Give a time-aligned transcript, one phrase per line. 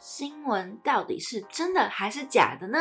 [0.00, 2.78] 新闻到底是真的还是假的呢？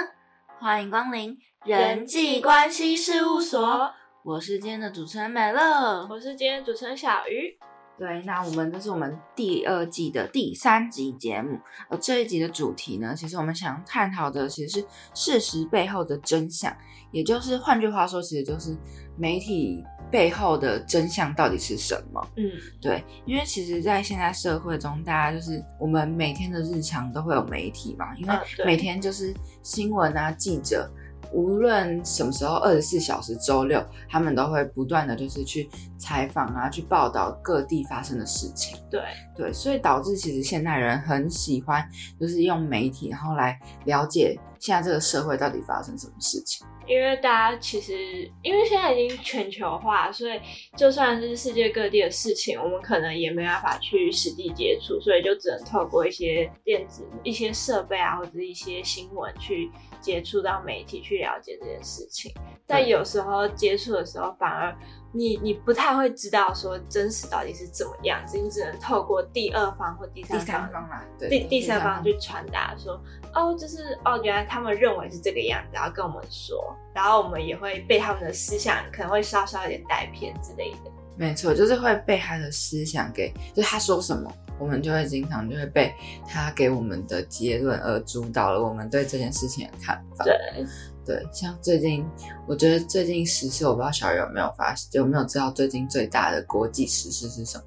[0.58, 3.92] 欢迎光临人际关系事务所，
[4.24, 7.60] 我是今天的主持人美乐，我是今天主持人小鱼。
[7.98, 11.60] 对，那我们这是我们第二季的第三集节目，
[11.90, 16.74] 而这一集的主题呢，其实我们想探讨的其实是事实背后的真相，
[17.12, 18.74] 也就是换句话说，其实就是
[19.18, 19.84] 媒体。
[20.12, 22.28] 背后的真相到底是什么？
[22.38, 22.50] 嗯，
[22.82, 28.34] 对，因为其实，在现在社会中，大家就是我们每天的日常都会有媒体嘛，因为
[28.66, 30.90] 每天就是新闻啊，记者，
[31.32, 38.80] 无论什么时候，二十四小时周六，他们都会不断的就是去采访啊，去报道各地发生的事情。
[38.90, 39.02] 对
[39.36, 41.88] 对，所以导致其实现代人很喜欢
[42.20, 46.68] 就是用媒体，然后来了解现在这个社会到底发生什么事情。
[46.88, 50.40] 因为大家其实，因为现在已经全球化，所以
[50.76, 59.70] 就算是世界各地的事情，我们可能也没办法去实地接触，所以就只能透过一些电子、一些设备啊，或者一些新闻去
[60.02, 62.34] 接触到媒体，去了解这件事情。
[62.66, 64.76] 但有时候接触的时候，反而。
[65.12, 73.02] 你你不太会知道说真实到底是怎么样子，你只能透过第二方或第三方啦，第第三方去传达说，
[73.34, 80.92] 哦，就是哦，原来他们认为是这个样子，然后跟我们说，然后我们也会被他们的思想可能会稍稍有点带偏之类的。
[81.18, 85.94] 没错，就是会被他的思想给，就他说什么，我们就会经常就会被
[86.26, 90.24] 他给我们的结论而主导了我们对这件事情的看法。
[90.24, 90.66] 对。
[91.10, 92.08] 对，像最近，
[92.48, 97.64] 我觉得最近时事，我不知道小鱼有没有发现，有没有知道最近最大的国际时事是什么？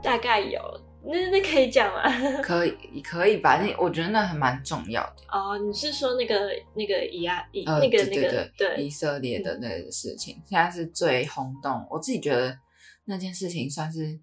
[0.00, 0.60] 大概有，
[1.02, 2.02] 那那可以讲吗？
[2.40, 3.60] 可以，可以吧？
[3.60, 5.16] 那我觉得那还蛮重要的。
[5.32, 11.84] 哦，你是说那个那个以啊以那个那个对以色列的那个事情，现在是最轰动。
[11.90, 12.56] 我自己觉得
[13.06, 14.20] 那件事情算是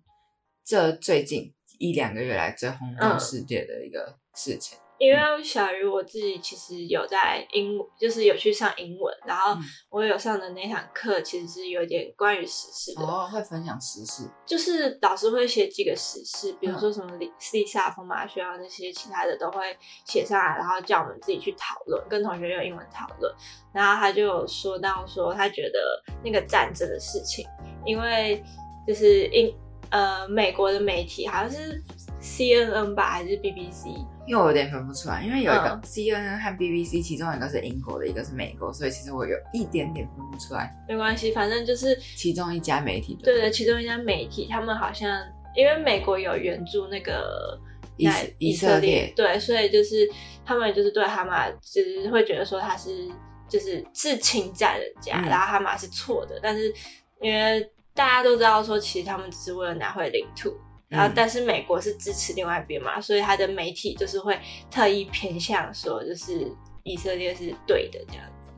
[0.63, 4.77] 这最近一两个月来最轰动世界的一个事情。
[4.97, 9.57] 因为小鱼我自己其实有在英，就是有去上英文，然后
[9.89, 23.33] 我有上的那堂课其实是有点关于时事的，哦，会分享时事，就是老师会写几个时事，比如说什么李丽莎风马学啊那些其他的都会写上来，然后叫我们自己去讨论，跟同学用英文讨论，
[23.73, 27.45] 然后他就有说到说他觉得那个战争的事情，
[27.85, 28.41] 因为
[28.87, 29.53] 就是英
[29.89, 31.83] 呃美国的媒体好像是
[32.25, 33.89] C N N 吧还是 B B C。
[34.27, 40.75] 因为我有点分不出来，因为有一个 C N N 和 B B C，其中一个是英国的，一个是美国，所以其实我有一点点分不出来。
[40.89, 43.15] 没关系，反正就是其中一家媒体。
[43.21, 45.07] 对对，其中一家媒体，他们好像
[45.55, 47.55] 因为美国有援助那个
[47.97, 48.09] 以
[48.39, 50.09] 以色列，对，所以就是
[50.43, 53.07] 他们就是对哈马，就是会觉得说他是
[53.47, 56.73] 就是是侵占人家，然后哈马是错的，但是
[57.21, 57.61] 因为
[57.93, 60.51] 大家都知道说，其实他们只是为了拿回领土。
[60.95, 64.39] 然后，但是美国是支持另外一边嘛，所以他的媒体就是会
[64.71, 66.51] 特意偏向说，就是
[66.83, 68.51] 以色列是对的这样子。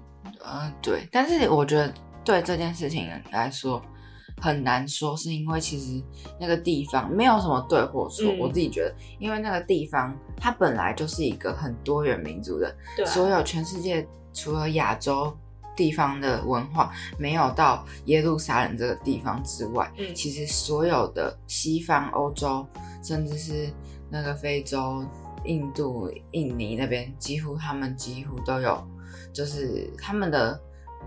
[0.45, 1.07] 嗯，对。
[1.11, 1.93] 但是我觉得
[2.23, 3.81] 对这件事情来说
[4.41, 6.03] 很难说，是因为其实
[6.39, 8.31] 那个地方没有什么对或错。
[8.39, 15.35] 我自己觉得，因为那个地方它本来就是一个很多元民族的，所有全世界除了亚洲。
[15.77, 22.67] 地方的文化没有到耶路撒冷这个地方之外，嗯，其实所有的西方欧洲，
[23.03, 23.69] 甚至是
[24.09, 25.05] 那个非洲、
[25.45, 28.85] 印度、印尼那边，几乎他们几乎都有，
[29.31, 30.59] 就是他们的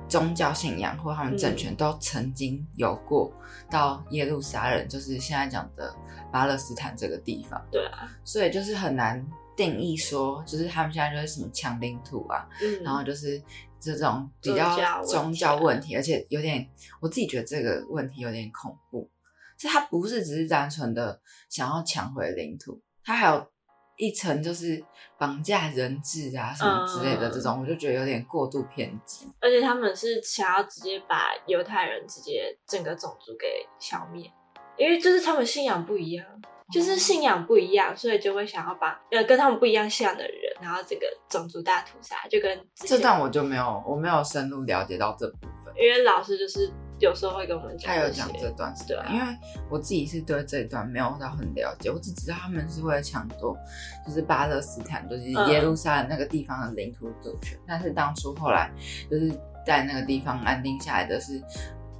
[0.08, 3.32] 宗教信仰或他们政权都曾经有过
[3.68, 5.92] 到耶路撒冷，就是现在讲的
[6.30, 7.60] 巴勒斯坦这个地方。
[7.72, 9.26] 对啊，所以就是很难
[9.56, 13.42] 定义说，就是他们现在就是什么抢领土啊，嗯，然后就是。
[13.80, 16.68] 这种比较宗教问题，而且有点，
[17.00, 19.10] 我自己觉得这个问题有点恐怖。
[19.58, 21.20] 是他不是只是单纯的
[21.50, 23.46] 想要抢回领土，他还有
[23.96, 24.82] 一层就是
[25.18, 29.26] 绑架人质啊什么之类的这种，我就觉得有点过度偏激。
[29.38, 33.46] 而且他们是想要直接把犹太人直接整个种族给
[33.78, 34.32] 消灭，
[34.78, 36.24] 因为就是他们信仰不一样。
[36.70, 49.26] 就是信仰不一样，所以就会想要把呃跟他们不一样信仰的人，然后这个种族大屠杀，就跟这段我就没有我没有深入了解到这部分，因为老师就是有时候会跟我们讲，他有讲这段是对，因为
[49.68, 53.56] 我自己是对这一段没有到很了解，我只知道他们是为了抢夺
[54.06, 58.70] 就是巴勒斯坦就是耶路撒冷那个地方的领土主权，但是当初后来
[59.10, 59.32] 就是
[59.66, 61.42] 在那个地方安定下来的是。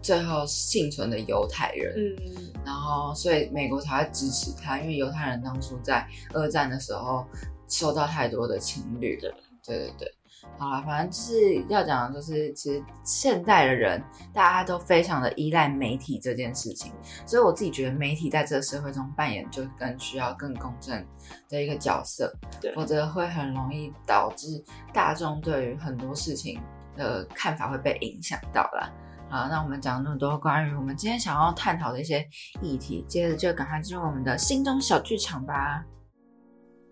[0.03, 7.25] 最后幸存的犹太人，嗯，然后所以美国才会支持他，因为犹太人当初在二战的时候
[7.69, 10.15] 受到太多的侵略，对，对对对，
[10.59, 14.03] 好了，反正就是要讲的，就是其实现代的人
[14.33, 16.93] 大家都非常的依赖媒体这件事情，
[17.27, 21.07] 所以我自己觉得媒体在这个社会中扮演就更需要更公正
[21.49, 24.65] 的一个角色，对否则会很容易导致
[24.95, 26.59] 大众对于很多事情
[26.97, 28.91] 的看法会被影响到啦。
[29.31, 32.29] 好，那我们讲那么多关于我们今天想要探讨的一些
[32.61, 35.85] 议题，接着就赶快进入我们的心中小剧场吧。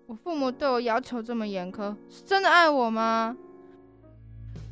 [0.07, 3.37] 我父母对我要求这么严苛，是真的爱我吗？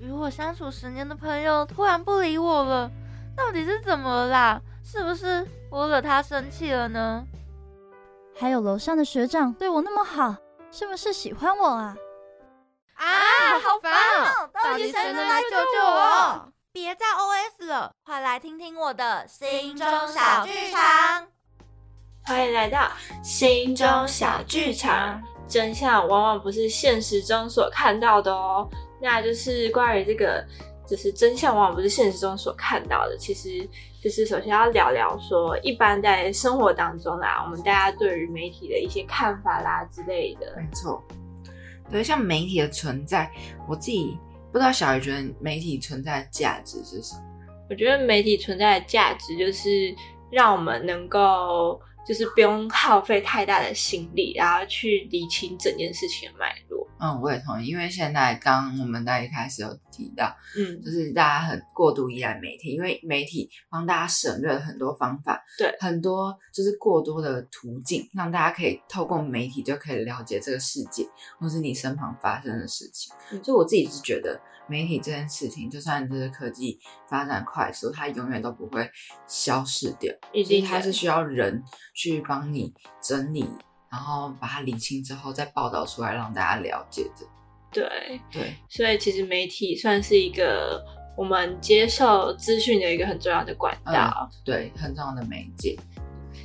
[0.01, 2.89] 与我相处十年的朋友突然不理我了，
[3.37, 4.61] 到底是怎么了啦？
[4.85, 7.25] 是不是我惹他生气了呢？
[8.39, 10.37] 还有楼上的学长对我那么好，
[10.71, 11.97] 是不是喜欢我啊？
[12.95, 13.05] 啊，
[13.59, 14.49] 好烦哦！
[14.55, 16.53] 到底谁能来救救我？
[16.77, 21.27] 别再 OS 了，快来听听我的心中小剧场。
[22.23, 22.93] 欢迎来到
[23.23, 25.19] 心中小剧场。
[25.49, 28.69] 真相往往不是现实中所看到的哦。
[29.01, 30.47] 那就是关于这个，
[30.87, 33.17] 就是真相往往不是现实中所看到的。
[33.17, 33.67] 其实
[34.05, 40.55] 就是首先要聊聊说，一般在生活当中啦，我们大家对于媒体的一些看法啦之类的。
[40.59, 41.03] 没错，
[41.91, 43.33] 对，像媒体的存在，
[43.67, 44.19] 我自己
[44.57, 47.23] 不知道小鱼觉得媒体存在的价值是什么？
[47.69, 49.95] 我觉得媒体存在的价值就是
[50.31, 51.79] 让我们能够。
[52.07, 56.87] 就是不用耗费太大的心力，然后去理清整件事情的脉络。
[56.99, 71.07] 嗯，我也同意，因为现在刚我们在一开始有提到，嗯，就是大家很过度依赖媒体，因为媒体帮大家省略了很多方法，对，很多就是过多的途径，让大家可以透过媒体就可以了解这个世界，
[71.39, 73.13] 或是你身旁发生的事情。
[73.43, 74.41] 所以我自己是觉得。
[74.69, 76.79] 媒体这件事情，就算就是科技
[77.09, 78.89] 发展快速，它永远都不会
[79.27, 80.13] 消失掉。
[80.33, 81.63] 一定它是需要人
[81.95, 83.49] 去帮你整理，
[83.91, 87.27] 然后把它理清之后再报道出来，让大家了解的。
[87.73, 90.83] 对对，所以其实媒体算是一个
[91.17, 95.79] 我们接受资讯的一个很重要的管道，对，很重要的媒介。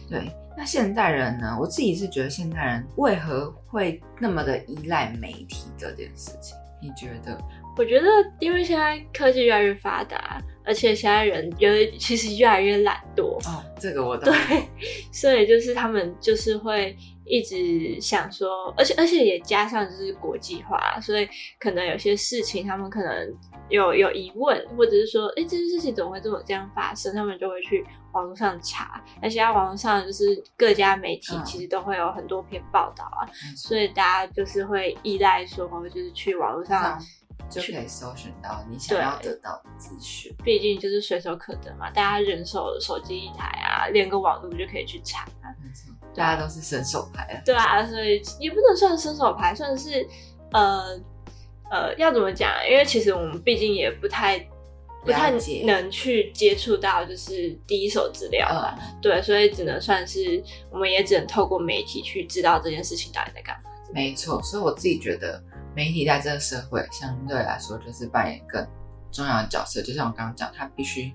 [0.09, 1.57] 对，那现代人呢？
[1.59, 6.55] 我自己是觉得现代人为何会那么的依赖媒体这件事情？
[6.81, 7.39] 你觉得？
[7.77, 8.07] 我觉得，
[8.39, 13.37] 因为现在科技越来越发达，而且现在人有其实越来越懒惰。
[13.47, 14.33] 哦，这个我对，
[15.11, 16.95] 所以就是他们就是会
[17.25, 21.27] 一直想说，而且而且也加上就是国际化，所以
[21.59, 23.33] 可能有些事情他们可能
[23.69, 27.13] 有有疑问，或者是说，哎，这件事情怎么会这么这样发生？
[27.15, 29.01] 他们就会去网络上查。
[29.21, 33.25] 而且在网络上就是各家媒体其实都会有很多篇报道啊，
[33.55, 37.01] 所以大家就是会依赖说，就是去网络上。
[37.51, 45.27] 就可以搜寻到你想要得到的资讯，毕竟就是随手可得嘛，大家人手手机一台啊，连个网络就可以去查。
[46.13, 47.41] 大家都是伸手牌。
[47.45, 50.07] 对啊，所以也不能算伸手牌，算是
[50.51, 50.99] 呃
[51.69, 52.51] 呃，要怎么讲？
[52.69, 54.39] 因为其实我们毕竟也不太
[55.05, 55.31] 不太
[55.65, 63.69] 能去接触到就是第一手资料嘛，对，所以只能算是我们也只能透过媒体去知道这件事情到底在干嘛。
[63.93, 65.41] 没错，所以我自己觉得。
[65.75, 68.65] 媒体在这个社会相对来说就是扮演更
[69.11, 71.11] 重要的角色，就像我刚刚讲，它必须，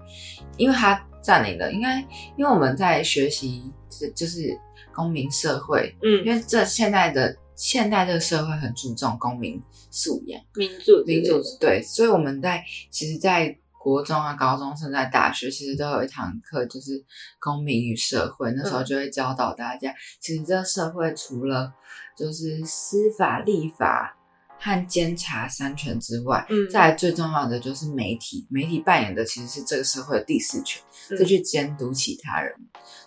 [0.57, 1.99] 因为它占领了，应该
[2.37, 4.59] 因为我们在学习，就就是
[4.93, 9.59] 公民社会，嗯，因为这现在的现代这个社会很注重公民
[9.91, 17.03] 素养、民主、民主，对，所以我们在其实，在国中啊、高中甚至在大学，其实都有一堂课，就是
[17.41, 21.73] 公民与社会，那时候就会教导大家，其实这个社会除了
[22.15, 24.19] 就是司法、立法。
[24.59, 28.47] 和监察三权之外，嗯，再来最重要的就是媒体。
[28.51, 32.55] 媒体扮演的其实是这个社会的第四权，是去监督其他人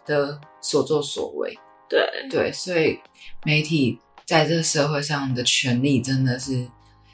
[0.05, 1.57] 的所作所为。
[1.89, 2.99] 对对，所以
[3.43, 6.67] 媒体在这个社会上的权力真的是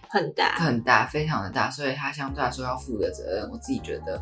[0.09, 1.71] 很大很大，非常的大。
[1.71, 4.21] 所以他相对来说要负的责任，我自己觉得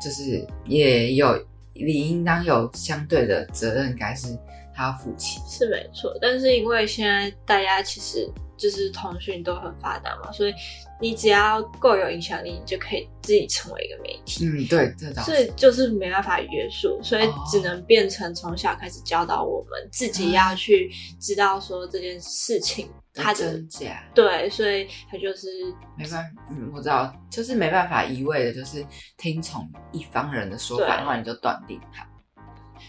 [0.00, 1.34] 就是也有
[1.72, 4.38] 理应当有相对的责任，该是
[4.74, 5.40] 他要负起。
[5.48, 8.30] 是没错，但是因为现在大家其实。
[8.56, 10.54] 就是通讯都很发达嘛，所以
[11.00, 14.46] 你只要够有影响力，你就可以自己成为一个媒体。
[14.46, 15.30] 嗯，对，这倒是。
[15.30, 24.02] 所以就是没办法约束，所以只能变成从小开始教导我们自己要去知道说这件事情它的真假。
[24.14, 25.48] 对，所以他就是
[25.96, 28.84] 没办法，嗯，我知道，就是没办法一味的，就是
[29.18, 32.08] 听从一方人的说法，然后你就断定他。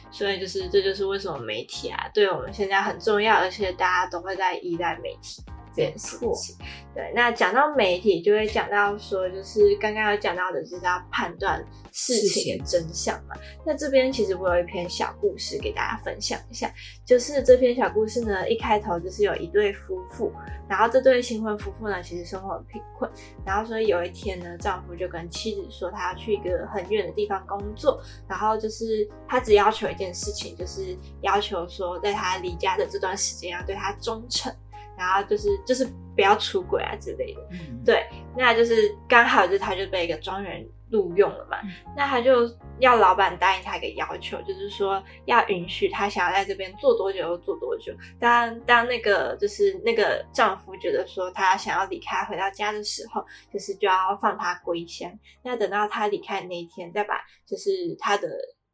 [0.09, 5.43] 所以就是这就是为什么媒体啊，对我们现在很重要，而且大家都会在依赖媒体。
[5.77, 6.57] 这件事情。
[6.95, 13.35] 对，那讲到媒体，就会讲到说，就是刚刚有讲到的，就是要判断事情的真相嘛。
[13.63, 16.73] 那这边其实我有一篇小故事给大家分享一下，
[17.05, 20.33] 就是这篇小故事呢，一开头就是有一对夫妇，
[20.67, 23.09] 然后这对新婚夫妇呢，其实生活很贫困，
[23.45, 34.51] 然后所以有一天呢，丈夫就跟妻子说，他要去一个很远的地方工作，然后就是他只要求一件事情，就是要求说，在他离家的这段时间要对他忠诚。
[34.97, 35.85] 然后就是就是
[36.15, 41.57] 不要出轨啊之类的，嗯，对，那就是刚好就是他就被一个庄园录用了嘛，
[41.95, 42.49] 那他就
[42.79, 47.93] 要老板答应他一个要求，就是说要允许他想要在这边做多久就做多久。
[48.19, 53.23] 当当那个就是那个丈夫觉得说他想要离开回到家的时候，
[53.53, 55.11] 就是就要放他归乡。
[55.43, 58.29] 那等到他离开那一天，再把就是他的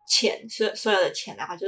[0.08, 1.68] 钱所所有的钱，然后就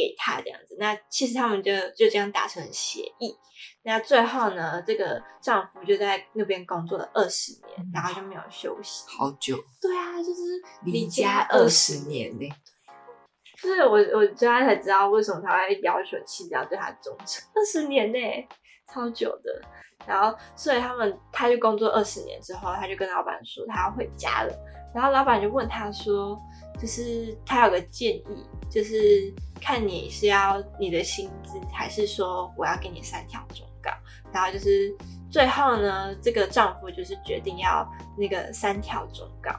[0.00, 0.76] 给他这样子。
[0.78, 3.36] 那其实他们就就这样达成协议。
[3.82, 9.04] 那最后呢，这个丈夫就在那边工作了二十年，然后就没有休息。
[9.08, 10.40] 好久，对啊，就是
[10.84, 12.48] 离家二十年呢。
[13.62, 18.18] 就是我我昨天才知道为什么他会要求妻子要对他忠诚二十年呢，
[18.92, 19.60] 超久的。
[20.06, 24.54] 然后所以他们他就工作二十年之后，他就跟老板说他要回家了。
[24.94, 26.38] 然后老板就问他说，
[26.80, 33.90] 就是他有个建议，就是看你是要你的薪资，还是说我要给你三条忠告。
[34.32, 34.94] 然后就是
[35.30, 39.50] 最后呢，这个丈夫就是决定要那个三条忠告。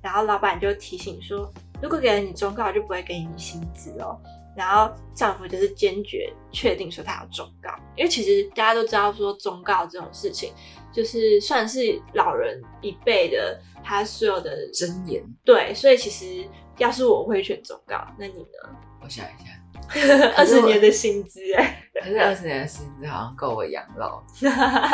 [0.00, 4.18] 然后老板就提醒说，如果给了你忠告，就不会给你薪资哦。
[4.56, 10.52] 然后丈夫就是坚决确定说他要忠告，因为其实大家都知道说忠告这种事情，
[10.92, 15.22] 就是算是老人一辈的他所有的真言。
[15.44, 16.48] 对，所以其实
[16.80, 18.76] 要是我会选忠告，那你呢？
[19.02, 24.22] 我想一下， 二十年的薪资哎，可是二十年的薪资好像够我养老，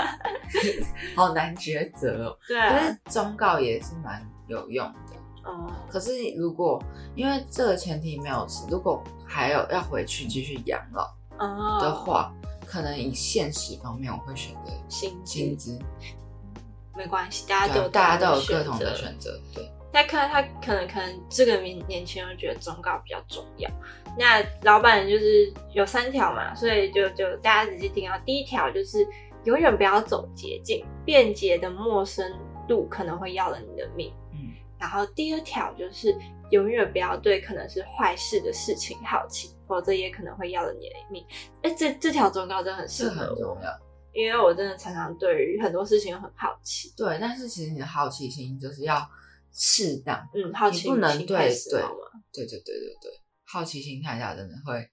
[1.16, 2.38] 好难抉择哦。
[2.48, 5.50] 对可啊，是忠告也是蛮有用的。
[5.50, 6.82] 哦，可是如果
[7.14, 11.04] 因为这个前提没有，如果还有要回去继续养老
[11.38, 12.32] 哦的话，
[12.66, 15.78] 可能以现实方面，我会选择薪薪资。
[16.96, 19.70] 没关系，大家都大家都有选各同的选择，对。
[19.96, 23.70] 他可能他可能可能这个年年轻人觉得忠告比较重要。
[24.18, 29.06] 那老板就是有三条嘛，所以就就大家仔细听啊第一条就是
[29.44, 32.30] 永远不要走捷径，便捷的陌生
[32.68, 34.12] 路可能会要了你的命。
[34.32, 36.14] 嗯，然后第二条就是
[36.50, 41.24] 永远不要对可能是坏事的事情好奇，否则也可能会要了你的命。
[41.62, 43.70] 哎，这这条忠告真的很适合我很重，要。
[44.12, 46.92] 因为我真的常常对于很多事情很好奇。
[46.96, 48.96] 对，但是其实你的好奇心就是要
[49.58, 51.80] 适当，嗯，好奇你不能心对对？
[52.32, 53.10] 对对对对对，
[53.46, 54.86] 好奇心太大真的会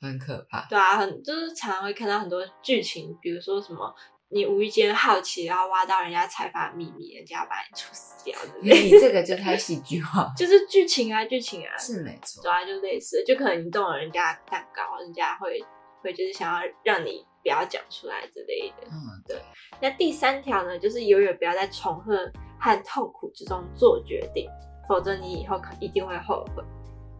[0.00, 0.66] 很可怕。
[0.68, 3.94] 对啊，很就是常常会看到很多剧情，比如说什么
[4.30, 12.50] 你无意间好奇，然后挖到人家财阀秘密，人家把你处死掉的，你这个就太戏剧化，就是剧情啊，剧情啊，是没错对。
[12.50, 15.62] 啊，就类似，就可能你动了人家蛋糕，人家会
[16.02, 18.88] 会就是想要让你不要讲出来之类的。
[18.88, 19.40] 嗯，对，
[19.80, 24.48] 那第三条呢，就是永远不要再重恨和痛苦之中做决定，
[24.86, 26.62] 否则你以后可一定会后悔。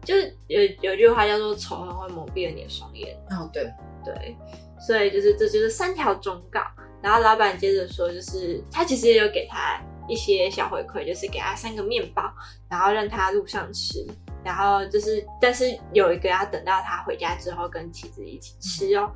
[0.03, 3.71] 就是有有句话叫做“仇恨会蒙蔽了你的双眼”，哦对，
[4.03, 4.35] 对，
[4.79, 6.59] 所以就是这就是三条忠告。
[7.03, 12.23] 然后老板接着说，就是他其实也有给他一些小回馈，就是给他三个面包，
[12.67, 14.05] 然后让他路上吃。
[14.43, 19.11] 然后就是，但是有一个要等到他回家之后跟妻子一起吃哦。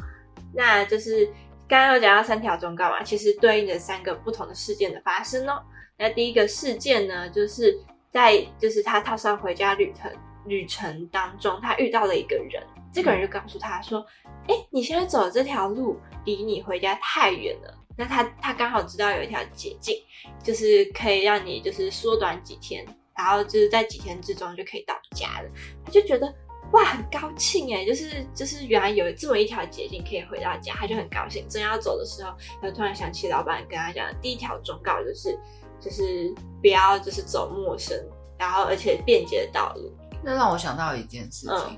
[0.54, 1.26] 那就是
[1.68, 5.64] 刚刚有讲到三条忠告嘛，其实对应着三个不同的事件的发生哦。
[5.98, 7.78] 那第一个事件呢，就是
[8.12, 10.12] 在就是他踏上回家旅程
[10.46, 12.62] 旅程当中，他遇到了一个人，
[12.94, 14.06] 这个人就告诉他说
[14.48, 19.98] ：“哎、你现在走的这条路离你回家太远了。”那他他刚好知道有一条捷径，
[20.44, 22.86] 就是可以让你就是缩短几天，
[23.18, 25.50] 然后就是在几天之中就可以到家了。
[25.86, 26.28] 他就觉得
[26.74, 31.48] 哇很高兴哎，就是就是原来有这么一条捷径可以回到家，他就很高兴。
[31.48, 35.40] 正要走的时候，他突然想起老板跟他讲的第一条忠告，就是
[35.86, 37.96] 就是不要就是走陌生，
[38.40, 39.94] 然后而且便捷的道路。
[40.24, 41.78] 那让我想到一件事情，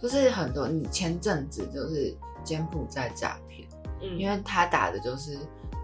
[0.00, 3.68] 就是很多你前阵子就是柬埔寨诈骗，
[4.00, 5.36] 嗯，因为他打的就是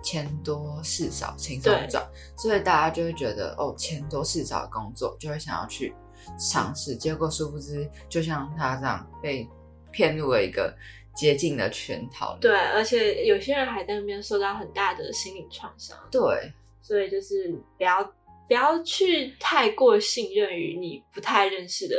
[0.04, 5.92] 钱多事少轻松对赚，所以大家就会觉得哦钱多事少的工作就会想要去
[6.38, 9.48] 尝试，结果殊不知就像他这样被
[9.90, 10.72] 骗入了一个
[11.16, 12.38] 接近的圈套。
[12.40, 15.98] 对，而且有些人还在那边受到很大的心理创伤。
[16.08, 16.52] 对
[16.84, 18.04] 所以就是不要
[18.46, 21.96] 不要去太过信任于你不太认识的，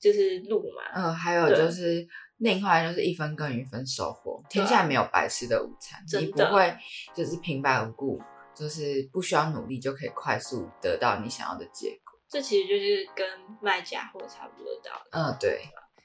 [0.00, 0.82] 就是路嘛。
[0.94, 2.06] 嗯，还有就是
[2.36, 6.72] 另外就是一分耕耘一分收获，天下没有白吃的午餐，你不会
[7.12, 8.22] 就是平白无故，
[8.54, 12.18] 就是不需要努力就可以快速得到你想要的结果。
[12.28, 13.26] 这其实就是跟
[13.60, 15.10] 卖假货差不多的道理。
[15.10, 15.60] 嗯，对，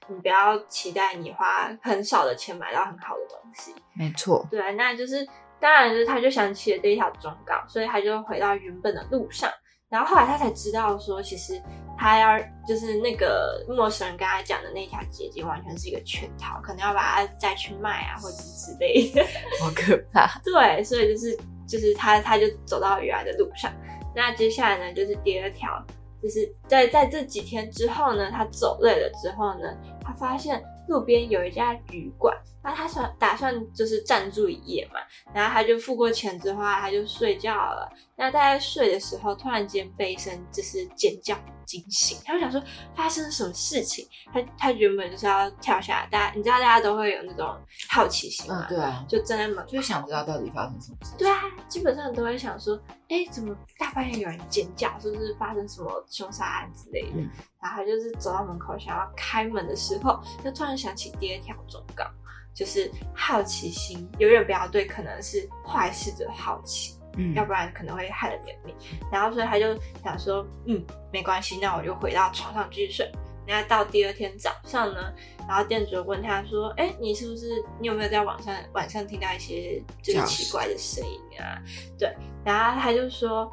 [0.10, 3.76] 你不要期待你花很少的钱买到很好的东西。
[3.94, 4.44] 没错。
[4.50, 5.24] 对，那就是
[5.60, 9.50] 当然就是他就想起了这一条忠告，所以他就回到原本的路上。
[9.88, 11.62] 然后后来他才知道说，其实
[11.98, 19.24] 他要就是那个陌生人跟他讲的那条捷径，完全是一个圈套，可能要把它再去卖啊，或者是之类的。
[19.62, 20.28] 好可怕。
[20.44, 23.72] 对，所以就是就是他他就走到原来的路上。
[24.14, 25.82] 那接下来呢，就是第二条，
[26.22, 35.00] 就是在在这几天之后呢，他走累了之后呢，他发现路边有一家旅馆，那他想打算就是暂住一夜嘛，
[35.34, 37.92] 然后他就付过钱之后啊，他就睡觉了。
[38.16, 42.62] 那大概睡的时候，突然间被一声就是尖叫惊醒，他就想说
[42.96, 47.56] 发生了什么事情，他他原本就是要跳下来，大家你知道大家都会有那种
[47.90, 51.14] 好奇心嘛，嗯，对啊，就站在门口就想知道到底发生什么事。
[51.18, 54.98] 对啊，基本上都会想说，哎，怎么大半夜有人尖叫？
[55.00, 57.18] 是不是发生什么凶杀案之类的？
[57.18, 57.30] 嗯
[57.66, 62.06] 然后他就是走到门口想要开门的时候，就突然想起第二条忠告，
[62.54, 68.76] 就是好奇心永远不要对可能是坏事的好奇，嗯，要不然可能会害了你的命。
[69.12, 73.12] 然后所以他就想说，嗯，没关系，那我就回到床上继续睡。
[73.48, 75.12] 那到第二天早上呢，
[75.48, 81.58] 然后店主问他说：“哎，你是不是你有没有在晚上晚上听到一些就是奇怪的声音啊？”
[81.98, 83.52] 对，然后他就说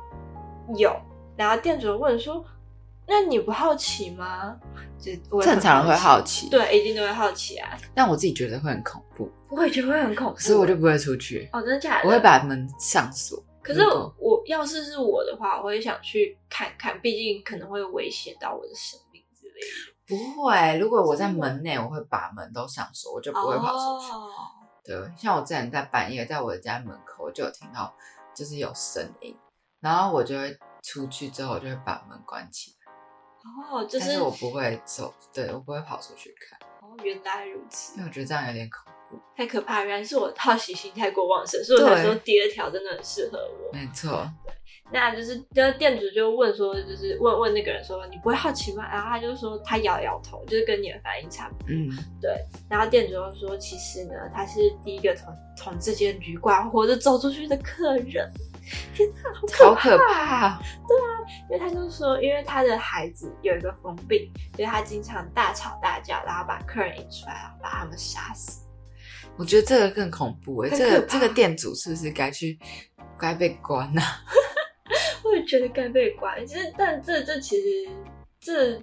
[0.76, 0.95] 有。
[1.35, 2.45] 然后店主问说
[3.06, 4.59] ：“那你不好奇吗？”
[4.99, 7.76] 就我正常人会好奇，对，一定都会好奇啊。
[7.94, 12.09] 但我自己觉得会很恐怖，我也觉得会很恐怖，所以我就不会出去，哦，真的假的？
[12.09, 13.42] 我会把门上锁。
[13.62, 13.80] 可是
[14.18, 19.92] 我要是是我的话，我会想去看看，毕竟可能会威胁到我的生命之类的。
[20.06, 24.12] 不会，如果我在门内，我会把门都上锁，我就不会跑出去。
[24.12, 24.28] 哦
[24.85, 27.94] 对，像我之前在半夜，在我的家门口，我就有听到
[28.35, 29.37] 就是有声音，
[29.78, 32.82] 然后我就会出去之后，我就会把门关起来，
[33.71, 38.93] 哦，就但是我不会走，对我不会跑出去看，哦，原来如此因，为我觉得这样有点恐怖。
[39.37, 39.85] 太可怕！
[39.85, 43.71] 原来是我好奇心太过旺盛，所以我才对说第二条真的很适合我。
[43.71, 44.27] 没错，
[44.91, 48.89] 那就是，那店主就问说，就是问问那个人说，你不会好奇吗？
[48.91, 51.67] 然后他就说他摇摇头，就是跟你的反应差不多。
[51.69, 51.91] 嗯，
[52.71, 58.33] 然后店主就说，其实呢，他是第一个从从这间旅馆活着走出去的客人。
[58.95, 60.59] 天哪，好好可怕
[60.89, 61.23] 对啊。
[61.50, 68.67] 因为他就说，因为他的孩子有一个疯病，所以他经常大吵大叫，然后把客人引出来，然后把他们杀死。
[69.37, 72.58] 我觉得这个更恐怖哎、更这个这个店主是不是该去
[73.19, 74.02] 该被关啊？
[75.25, 77.91] 我也觉得该被关，其实但这这其实
[78.41, 78.82] 这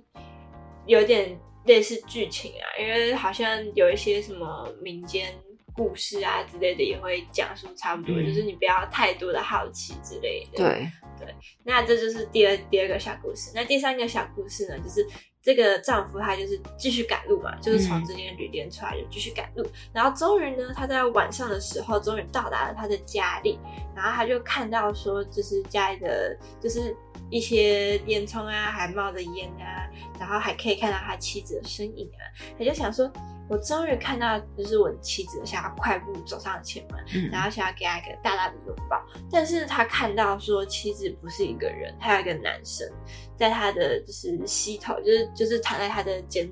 [0.85, 5.31] 有点类似剧情啊，因为好像有一些什么民间
[5.79, 10.57] 故事啊之类的也会讲述差不多，嗯就是你不要太多的好奇之类的。
[10.57, 13.51] 对对，那这就是第二第二个小故事。
[13.55, 15.07] 那第三个小故事呢，就是
[15.41, 23.57] 这个丈夫他就是继续赶路嘛，就是从嗯这间旅店出来就继续赶路，然后终于呢，他在晚上的时候终于到达了他的家里，
[23.95, 26.93] 然后他就看到说，就是家里的就是
[27.29, 29.87] 一些烟囱啊，还冒着烟啊，
[30.19, 32.19] 然后还可以看到他妻子的身影啊，
[32.57, 33.09] 他就想说。
[33.49, 37.29] 我终于看到，就是我的妻子想要快步走上前门，嗯。
[37.31, 42.87] 然后想要给他一个大大的拥抱，但是他看到说妻子不是一个人，还有一个男生
[43.35, 46.47] 在他的就是膝头，就是就是躺在他的肩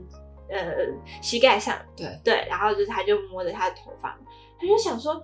[0.49, 0.87] 呃
[1.21, 2.19] 膝盖上，对。
[2.23, 4.17] 对，然后就是他就摸着他的头发，
[4.59, 5.23] 他就想说，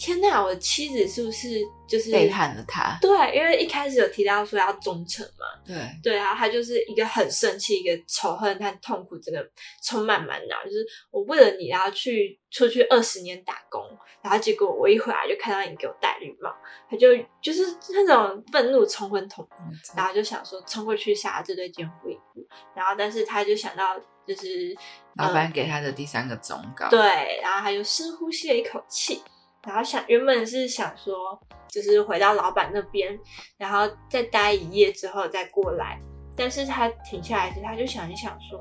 [0.00, 2.96] 天哪，我的妻子是不是就是背叛了他。
[3.02, 9.46] 对，因为一开始有提到说要忠诚嘛，对，对啊，他就是一个很生气、一个仇恨和痛苦，真的
[9.84, 10.64] 充满满脑。
[10.64, 13.82] 就是我为了你，然后去出去二十年打工，
[14.22, 16.50] 然后结果我一回来就看到你给我戴绿帽，
[16.88, 17.08] 他就
[17.42, 19.46] 就是那种愤怒冲昏头，
[19.94, 22.40] 然后就想说冲过去杀这对奸夫淫妇，
[22.74, 24.74] 然后但是他就想到就是
[25.16, 26.88] 老板给他的第三个忠告。
[26.88, 29.22] 对，然后他就深呼吸了一口气，
[29.66, 33.18] 然后想原本是想说，就是回到老板那边，
[33.56, 36.00] 然后再待一夜之后再过来，
[36.36, 38.58] 但是他停下来时，他就想一想说，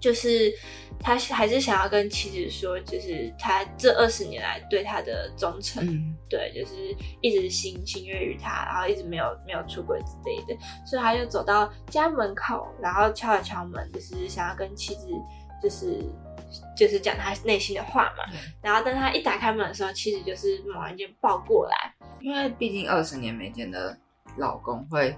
[0.00, 0.52] 就是
[0.98, 6.74] 他还是想要跟妻子说，就是他这二十年来对他的忠诚，嗯，对，就是
[7.20, 15.06] 一直心心悦于他，然后一直没有没有出轨之类的，所以他就走到家门口，然后敲了敲门，就是想要跟妻子
[15.62, 16.02] 就是
[16.76, 18.24] 就是讲他内心的话嘛。
[18.62, 23.96] 然后，当他一打开门的时候，妻子就是猛然间抱过来，因为毕竟二十年没见的
[24.36, 25.16] 老公会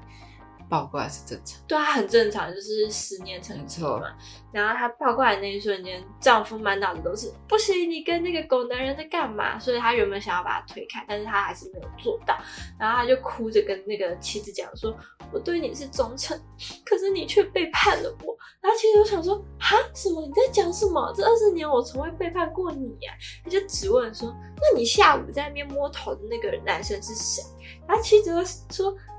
[0.73, 1.61] 抱过来是正常。
[1.69, 4.07] 对啊，很正常，就是十年成错嘛。
[4.51, 9.59] 然后她抱过来那一瞬间，丈夫满脑子都是不行，你跟那个狗男人在干嘛？
[9.59, 12.35] 所以他原本想要把他推开，但是他还是没有做到。
[12.81, 14.97] 然后他就哭着跟那个妻子讲说
[15.31, 16.41] ：“我对你是忠诚，
[16.87, 20.23] 可是你却背叛了我。”然后妻子就想说：“哈，什么？
[20.23, 21.13] 你在讲什么？
[21.15, 23.13] 这二十年我从未背叛过你呀、
[23.45, 27.43] 他就质问说：“那你下午在那边摸头的那个男生是谁？”
[27.87, 29.12] 然后妻子就说：“啊，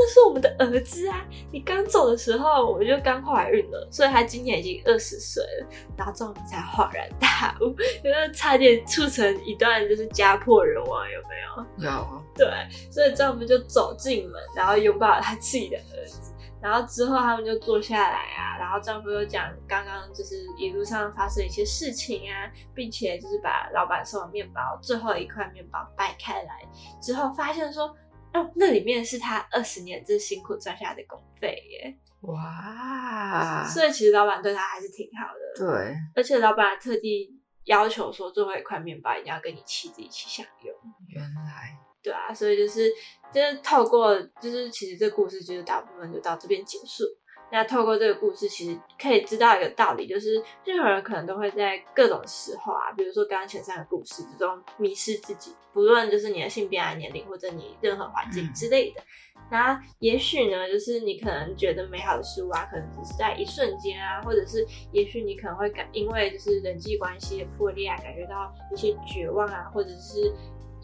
[0.00, 1.26] 那是我们的儿子啊！
[1.50, 5.66] 你刚走的时候我就刚怀孕了，所以他今年已经二十岁了。”
[5.98, 11.90] 然后丈夫才恍然大悟，就是差点促成一段就是家破人亡，有没有？
[11.90, 12.46] 有，对，
[12.92, 16.32] 所以丈夫就走进门，然后拥抱了他自己的儿子。
[16.60, 26.60] 然后之后他们就坐下来啊，然后丈夫又讲刚刚就是一路上发生一些事情啊，并且就是把老板送的面包最后一块面包掰开来
[27.00, 27.94] 之后，发现说，
[28.34, 31.98] 哦，那里面是他二十年这辛苦赚下的工费耶。
[32.22, 37.30] 哇，所以其实老板对他还是挺好的，对，而且老板还特地
[37.64, 40.74] 要求说最后一块面包一定要跟你妻子一起享用。
[41.08, 42.90] 原来对啊，所以就是
[43.32, 47.04] 就是透过就是其实这故事就是大部分就到这边结束。
[47.50, 59.02] 那透过这个故事，其实可以知道一个道理，就是任何人可能都会在各种时候啊，比如说刚刚前三个故事之中迷失自己，不论就是你的性别啊、年龄或者你任何环境嗯之类的。
[59.50, 70.30] 那也许呢，就是你可能觉得美好的事物啊，可能只是在一瞬间啊，或者是也许你可能会感因为就是人际关系的破裂啊，感觉到一些绝望啊，或者是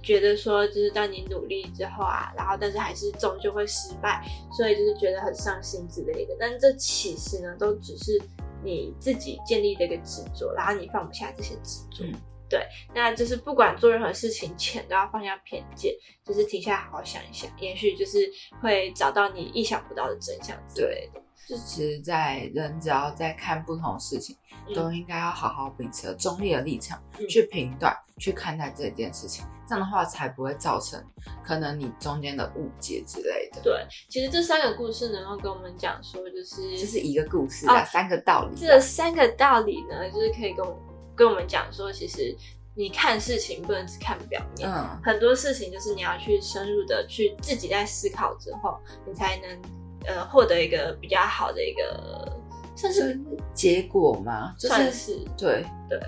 [0.05, 4.25] 觉得说，就是当你努力之后啊，然后但是还是终究会失败，
[4.57, 6.37] 所以就是觉得很伤心之类的。
[6.39, 8.21] 但这其实呢，都只是
[8.63, 12.05] 你自己建立的一个执着，然后你放不下这些执着。
[12.05, 12.13] 嗯
[12.47, 12.61] 对，
[12.95, 15.93] 那就是不管做任何事情前都要放下偏见，
[16.25, 21.21] 就是停下来好好想一想，也许就是会找到你意想不到的真相之类的。
[21.49, 24.37] 就其实，在人只要在看不同的事情，
[24.69, 31.03] 嗯都应该要好好秉持中立的立场、嗯去评断、去看待这件事情，这样的话才不会造成
[31.43, 33.61] 可能你中间的误解之类的。
[33.63, 38.59] 对，其实这三个故事能够跟我们讲说，就是这是一个故事啊，哦三个道理啊。
[38.61, 40.79] 这三个道理呢，就是可以跟我
[41.17, 42.37] 跟我们讲说，其实
[42.75, 49.63] 你看事情不能只看表面，嗯，很多事情就是你要去深入的去自己在思考之后，你才能
[50.07, 52.33] 呃获得一个比较好的一个，
[52.77, 53.21] 算是是
[53.55, 55.25] 结果吗，就是算是。
[55.37, 55.65] 对。
[55.89, 55.99] 对。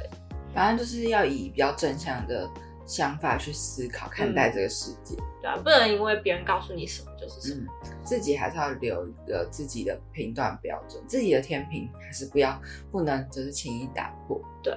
[0.54, 2.48] 反正就是要以比较正向的
[2.86, 5.16] 想法去思考看待这个世界。
[5.40, 7.66] 对啊，不能因为别人告诉你什么就是什么。
[7.84, 14.40] 嗯，自己还是要留一个自己的评断标准，自己的天平还是不要不能就是轻易打破。
[14.62, 14.74] 对，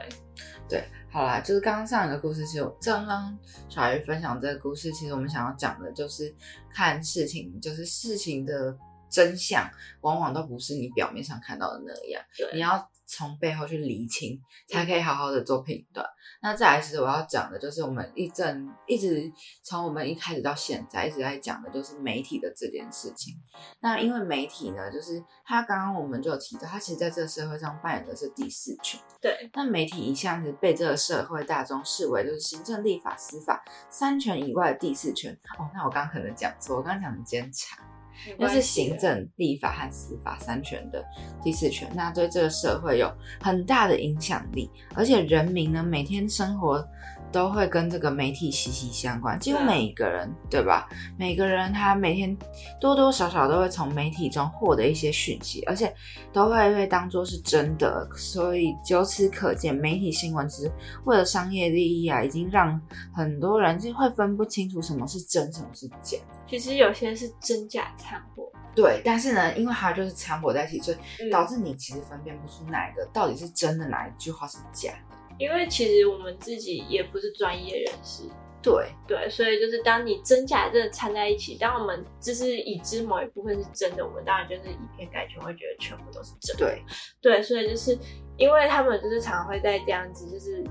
[0.67, 6.33] 对，好啦，就是刚刚上一个故事，其实我刚刚小鱼分享这个故事，其实我们想要讲的就是
[6.73, 8.77] 看事情，就是事情的
[9.09, 9.67] 真相，
[10.01, 16.05] 往往都不是你表面上看到的那样，对，你要从背后去厘清，才可以好好的做评断。
[16.41, 19.31] 那再来是我要讲的，就是我们一阵一直
[19.63, 23.33] 从我们一开始到现在一直在讲的，就是媒体的这件事情。
[23.81, 29.01] 那因为媒体呢，就是他刚刚我们就有提到，他其实在这个社会上扮演的是第四权。
[29.19, 35.33] 对，那媒体一向是被这个社会大众视为就是行政、立法、司法三权以外的第四权。
[35.57, 37.98] 哦，那我刚刚可能讲错，我刚刚讲的监察。
[38.37, 41.03] 那是行政、立法和司法三权的
[41.43, 46.85] 第四权，那对这个社会有很大的影响力，而且人民呢每天生活
[47.31, 50.87] 都会跟这个媒体息息相关，几乎每一个人，对吧？
[51.17, 52.35] 每个人他每天
[52.79, 55.93] 多多少少都会从媒体中获得一些讯息，而且
[56.33, 60.71] 都会被当作是真的，所以由此可见，媒体新闻只是
[61.05, 62.79] 为了商业利益啊，已经让
[63.13, 66.17] 很多人就会分不清楚什么是真，什么是假。
[66.47, 75.08] 其实有些是真假掺和，对，但是呢，因为它就是掺和在一起，所以嗯导致你其实分辨不出哪一个到底是真的，哪一句话是假的。
[75.39, 78.23] 因为其实我们自己也不是专业人士，
[78.61, 86.65] 对，对，所以就是当你真假真的掺在一起，当我们就是已知某一部分是真的，我们当然就是以偏概全，会觉得全部都是真的。
[86.65, 86.83] 对，
[87.21, 87.97] 对，所以就是
[88.37, 90.61] 因为他们就是常常会在这样子，就是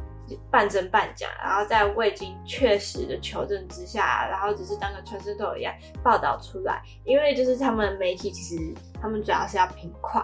[0.50, 6.83] 半真半假，然后在未经确实的求证之下，然后只是当个传声筒一样报道出来。
[7.04, 10.22] 因为就是他们媒体其实他们主要是要评快，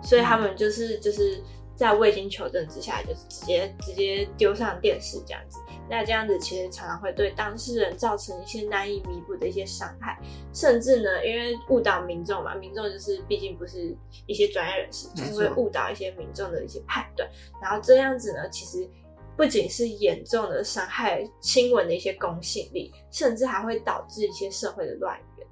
[0.00, 1.42] 所以他们就是就是
[1.80, 5.58] 在未经求证之下，就是直接直接丢上电视这样子。
[5.88, 10.20] 那这样子其实常常会对当事人造成一些难以弥补的一些伤害，
[10.52, 17.26] 甚至呢，因为误导民众嘛，民众就是毕竟不是一些专业人士，就是会误导一些民众的一些判断，
[17.62, 18.86] 然后这样子呢，其实
[19.34, 25.46] 不仅是严重的伤害新闻的一些公信力，甚至还会导致一些社会的乱源。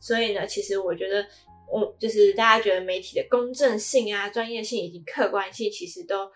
[0.00, 1.26] 所以呢，其实我觉得
[1.70, 6.30] 我就是大家觉得媒体的公正性啊、专业性以及客观性，其实都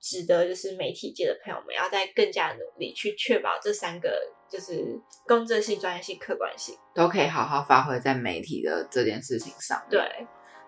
[0.00, 6.76] 值得就是媒体界的朋友们要再更加努力去确保这三个就是公正性、专业性、客观性。
[6.94, 9.82] 都可以好好发挥在媒体的这件事情上。
[9.90, 10.00] 对，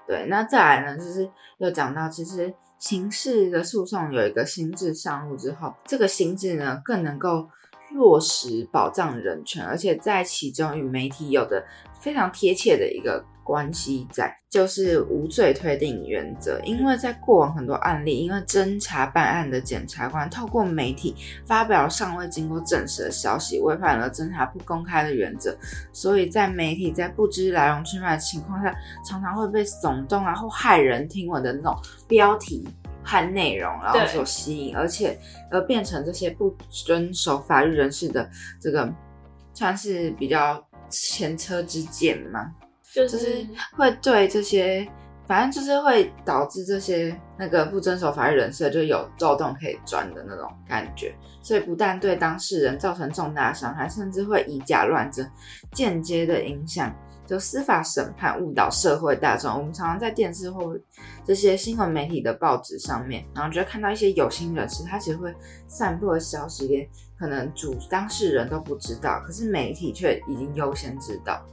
[0.07, 7.48] 对，那再来呢，就是又讲到，其实刑事的诉讼有一个新制上路之后，这个新制呢更能够
[7.92, 11.64] 落实保障人权，而且在其中与媒体有着
[12.00, 16.61] 非常贴切的一个关系在，就是无罪推定原则。
[16.64, 21.14] 因为在过往很多案例，因为侦查办案的检察官透过媒体
[21.46, 25.56] 发表尚未经过证实的消息，违反了侦查不公开的原则，
[25.92, 31.74] 所以在媒体在不知来龙去脉的情况下，常常会被耸动啊或骇人听闻的那种
[32.09, 32.68] 标题
[33.04, 35.16] 和内容，然后所吸引，而且
[35.52, 38.28] 而变成这些不遵守法律人士的
[38.61, 38.92] 这个
[39.54, 42.52] 算是比较前车之鉴嘛，
[42.96, 44.88] 就就是是会对这些，
[45.26, 55.30] 反正就是会导致这些那个不遵守法律人士就有漏洞可以钻的那种感觉，所以不但对当事人造成重大伤害，甚至会以假乱真，
[55.72, 56.90] 间接的影响
[57.26, 59.52] 就司法审判，误导社会大众。
[59.59, 60.74] 我们常常在电视或
[61.22, 65.35] 这些新闻媒体的报纸上面，然后就会看到一些有心人士，他其实会
[65.68, 71.44] 散布的消息，连可能主当事人都不知道，可是媒体却已经优先知道。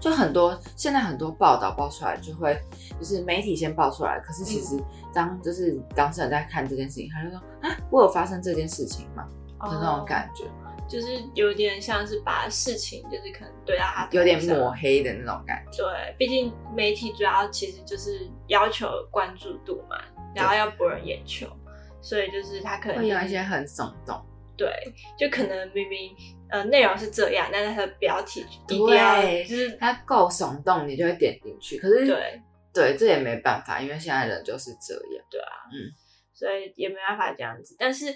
[0.00, 2.58] 就很多现在很多报道爆出来，就会
[2.98, 9.26] 就是媒体先爆出来，可是其实当就是当事人在看这件事情，他就说啊，我有发生这件事情吗？
[9.64, 10.44] 就那种感觉，
[10.88, 15.84] 就是有点像是把事情就是可能对到他有点抹黑的那种感觉。
[15.84, 19.96] 对，毕竟媒体主要其实就是要求关注度嘛，
[20.34, 21.46] 然后要博人眼球，
[22.00, 24.20] 所以就是他可能会就是有一些很耸动，
[24.62, 26.14] 对，就可能明明
[26.48, 31.78] 呃内容是这样，但是它的标题一定要对，就是它够耸动，你就会点进去。
[31.78, 32.40] 可是对
[32.72, 35.24] 对，这也没办法，因为现在人就是这样。
[35.28, 35.90] 对啊，嗯
[36.32, 37.74] 所以也没办法这样子。
[37.76, 38.06] 但是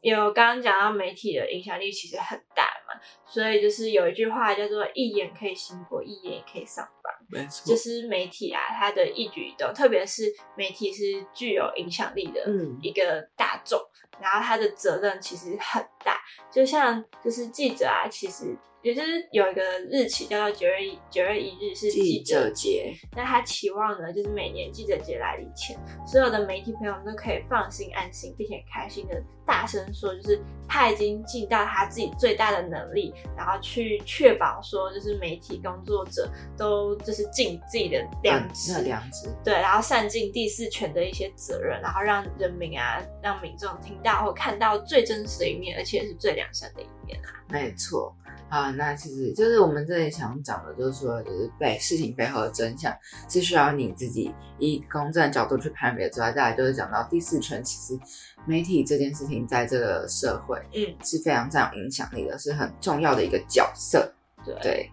[0.00, 7.12] 有刚刚讲到媒体的影响力其实很大嘛，所以就是有一句话叫做“一眼可以兴国，一眼也可以上榜”。
[7.28, 11.02] 没错就是媒体啊，它的一举一动，特别是媒体是
[11.32, 13.80] 具有影响力的嗯一个大众，
[14.20, 16.20] 然后他的责任其实很大。
[16.50, 25.74] 就像就是记者啊，其实也就是有一个日期叫做九月一九月一日是记者者节，那他期望呢，就是每年记者节来临前，
[26.06, 47.32] 所有的媒体朋友们都可以放心安心，并且开心的大声说，就是他已经尽到他自己最大的能力，然后去确保说，就是媒体工作者都就是尽自己的良知，良知，对，然后善尽第四权的一些责任，然后让人民啊，让民众听到或看到最真实的一面，而且是最良善的一面啊。
[47.48, 48.14] 没错。
[48.48, 52.94] 啊，那其实就是我们这里想讲的，就是说，就是背事情背后的真相
[53.28, 58.00] 是需要你自己以公正的角度去判别之外，再来就是讲到第四圈，其实
[58.46, 64.12] 媒体这件事情在这个社会嗯，是非常占有影响力的，是很重要的一个角色。
[64.44, 64.54] 对。
[64.62, 64.90] 对，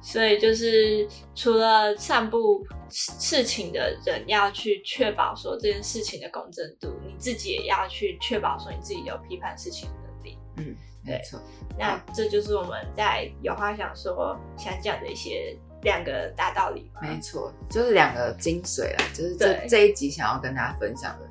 [0.00, 10.38] 所以就是除了散布事事情的人要去确保说这件事情的公正度，你自己也要去确保说你自己有批判事情的能力。
[10.56, 11.40] 嗯，没错。
[11.78, 17.00] 那这就是我们在有话想说想讲的一些两个大道理嘛。
[17.02, 21.26] 没错，就是两个精髓啦，就是这这一集想要跟大家分享的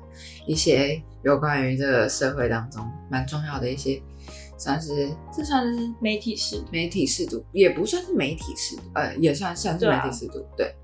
[0.46, 4.02] 一些有关于这个社会当中蛮重要的一些，
[4.58, 10.74] 算是这算是媒体是媒体试读，也不算是媒体试读，呃，也算算是媒体试读，对。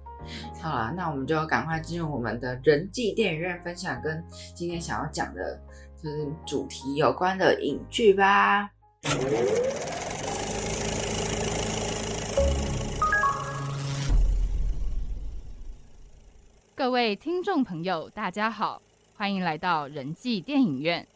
[0.60, 4.22] 好啦，那我们就赶快进入我们的人际电影院分享，跟
[4.54, 5.58] 今天想要讲的
[6.02, 8.70] 就是主题有关的影剧吧。
[16.74, 18.80] 各位听众朋友，大家好，
[19.16, 21.06] 欢迎来到人际电影院。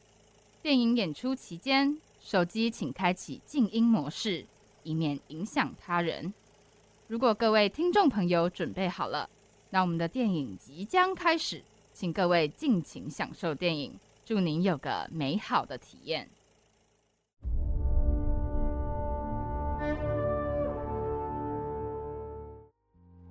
[0.60, 4.44] 电影演出期间，手机请开启静音模式，
[4.82, 6.32] 以免影响他人。
[7.08, 9.28] 如果各位听众朋友准备好了，
[9.70, 16.28] 那我们的电影即将开始，请各位尽情享受电影，祝您有个美好的体验。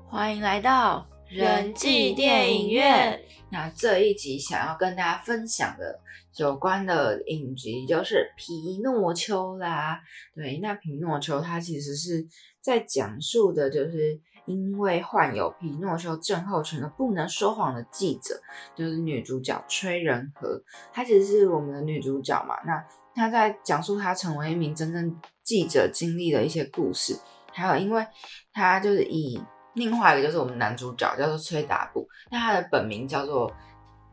[0.07, 3.19] 欢迎来到人际电影院。
[3.49, 5.99] 那这一集想要跟大家分享的
[6.37, 10.01] 有关的影集就是《皮诺丘》啦。
[10.35, 12.25] 对，那皮诺丘它其实是
[12.61, 18.39] 在讲述的，就是因为患有皮诺丘症候群而不能说谎的记者，
[18.75, 20.61] 就是女主角崔仁和。
[20.93, 22.55] 她其实是我们的女主角嘛。
[22.65, 27.17] 那她在讲述他成为一名真正记者经历的一些故事，
[27.51, 28.05] 还有因为
[28.53, 29.41] 他就是以
[29.73, 33.51] 另外一个就是我们男主角叫做崔达布，那他的本名叫做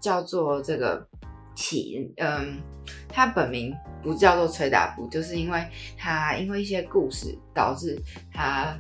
[0.00, 1.06] 叫做这个
[1.54, 2.61] 启，嗯，
[3.08, 5.64] 他本名不叫做崔达布，就是因为
[5.96, 7.96] 他因为一些故事导致
[8.32, 8.76] 他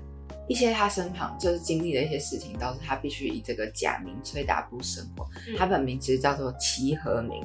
[0.48, 5.24] 一些他身旁就是经历的一些事情，导致他必须以这个假名崔达布生活。
[5.46, 7.40] 嗯他本名其实叫做齐和明，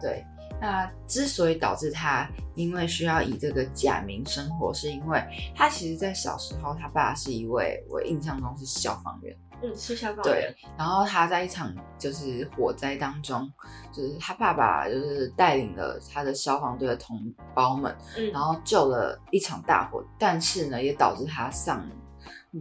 [0.00, 0.24] 对。
[0.60, 5.22] 那之所以导致他因为需要以这个假名生活，是因为
[5.54, 13.50] 他其实在小时候，他爸是一位我印象中是消防员，嗯，是消防员对，，然后他在一场就是火灾当中，
[13.92, 17.20] 就是他爸爸就是带领了他的消防队的同
[17.54, 21.86] 胞们，嗯，然后救了一场大火，但是呢，也导致他丧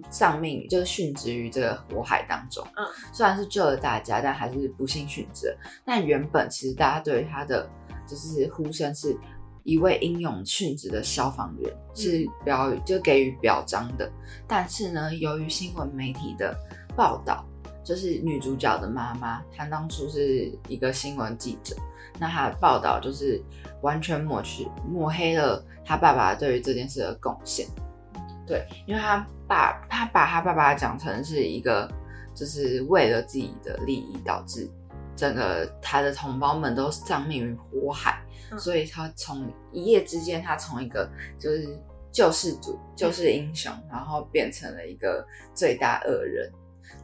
[0.10, 2.66] 丧命，就是殉职于这个火海当中。
[2.76, 5.58] 嗯，虽然是救了大家，但还是不幸殉职了。
[5.86, 7.70] 但原本其实大家对他的
[8.08, 9.18] 就是呼声是
[9.64, 14.12] 一位英勇殉职的消防员，是表就给予表彰的。
[14.48, 16.56] 但是呢，由于新闻媒体的
[16.96, 17.46] 报道，
[17.84, 21.76] 就是女主角的妈妈，她当初是一个新闻记者，
[22.20, 23.42] 那她的报道就是
[23.82, 27.68] 完全抹去抹黑了她爸爸对于这件事的贡献。
[28.46, 31.90] 对，因为他爸他把他爸爸讲成是一个，
[32.36, 34.70] 就是为了自己的利益导致
[35.16, 41.80] 整个他的同胞们都丧命于火海，嗯所以他从一夜之间，他从一个就是
[42.12, 46.52] 救世主、救世英雄，然后变成了一个罪大恶人。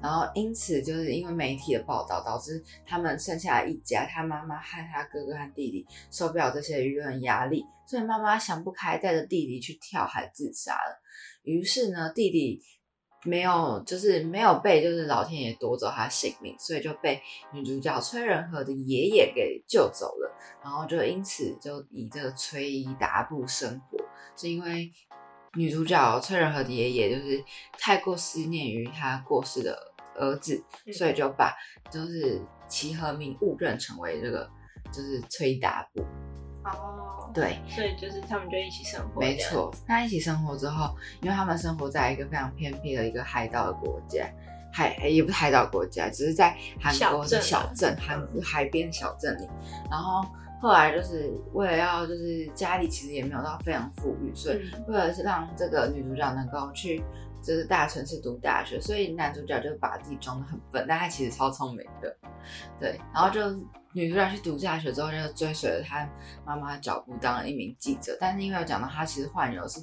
[0.01, 11.01] 然后因此就是因为媒体的报道，导致他们剩下一家，他妈妈和他哥哥和弟弟受不了这些舆论压力，所以妈妈想不开，带着弟弟去跳海自杀了。
[11.43, 12.61] 于是呢，弟弟
[13.23, 20.36] 没有就是没有被就是老天爷夺走他性命，所以就被女主角崔仁和的爷爷给救走了。
[20.63, 23.97] 然后就因此就以这个崔达布生活，
[24.36, 24.91] 是因为
[25.55, 29.77] 女主角崔仁和的爷爷就是太过思念于他过世的
[30.15, 31.53] 儿子，嗯所以就把
[31.91, 34.49] 就是齐和明误认成为这个
[34.91, 36.03] 就是崔达布。
[36.63, 44.27] 哦，对，所以就是他们就一起生活，没，错，那一起生活之后，因为他们生活在一个非常偏僻的一个海岛的国家，
[44.71, 49.47] 海也不是海岛国家，只是在韩国的小小镇，韩海边小镇里。
[49.89, 50.27] 然后
[50.61, 54.85] 后来就是为了要，就是家里其实也没有到非常富裕，所以嗯。
[54.87, 57.01] 为了是让这个女主角能够去
[57.41, 62.15] 就是大城市读大学，所以男主角就把自己装的很笨，但他其实超聪明的。
[62.80, 63.41] 对，然后就
[63.93, 66.08] 女主角去读大学之后，就追随了他
[66.45, 68.17] 妈妈的脚步，当了一名记者。
[68.19, 69.80] 但是因为有讲到他其实患有是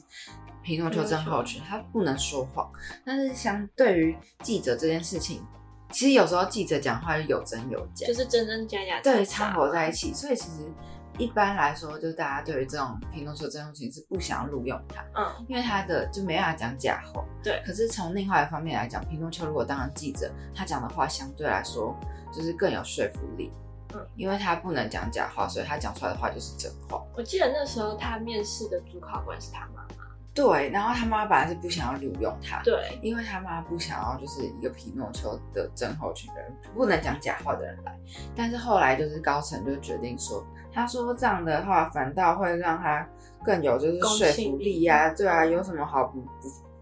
[0.62, 2.70] 皮诺丘症候群，他不能说谎。
[3.04, 5.42] 但是相对于记者这件事情，
[5.90, 10.70] 其实有时候记者讲话就有真有假，就是真真假假，对掺和在一起，所以其实
[11.18, 17.24] 一般来说，就大家对于这种皮诺丘症候群是不想要录用它，嗯，因为他的就没办法讲假话。
[17.42, 21.96] 对可是从另外一方面来讲，皮诺丘如果当了记者，他讲的话相对来说
[22.32, 23.50] 就是更有说服力。
[23.94, 27.00] 嗯，因为他不能讲假话，所以他讲出来的话就是真话。
[27.16, 29.95] 我记得那时候他面试的主考官是他妈妈，
[30.36, 37.98] 对，然后他妈本来是不想要录用他，对，因为他妈不想要就是一个皮诺丘的症候群的人，不能讲假话的人来。
[38.36, 43.08] 但是后来就是高层就决定说，他说这样的话反倒会让他
[43.42, 46.28] 更有就是说服力呀、对啊，有什么好不不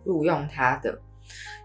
[0.04, 0.98] 录用他的？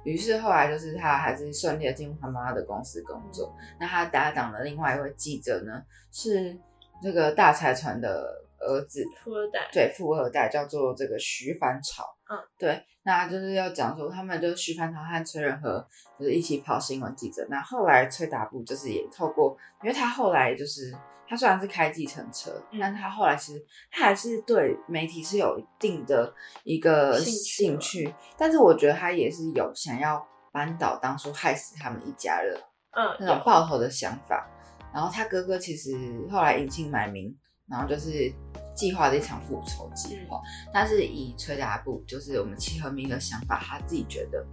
[0.03, 3.51] 于是后来就是他还是顺利的进入他妈妈的公司工作。
[3.79, 6.55] 那他搭档的另外一位记者呢，是
[7.01, 12.03] 这个大财团的儿子，富二代，对，富二代叫做这个徐凡朝。
[12.29, 15.85] 嗯，对，那就是要讲说他们就是徐凡朝和崔仁和
[16.19, 17.45] 就是一起跑新闻记者。
[17.49, 20.95] 那后来崔达布就是也透过，因为他后来就是
[21.27, 32.55] 他虽然是开计程车，嗯但他后来其实他还是对媒体是有一定的一个兴趣但是我觉得他也是有想要扳倒当初害死他们一家人
[32.91, 34.47] 嗯，那种有爆头的想法。
[34.91, 35.91] 然后他哥哥其实
[36.31, 37.35] 后来隐姓埋名，
[37.69, 38.31] 然后就是
[38.75, 40.41] 计划的一场复仇计划。
[40.73, 44.45] 但是以崔达布就是我们齐和明的想法，他自己觉得